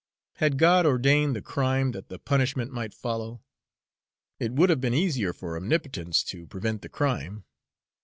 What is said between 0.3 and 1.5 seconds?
Had God ordained the